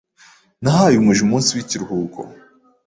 [0.61, 2.19] Nahaye umuja umunsi w'ikiruhuko.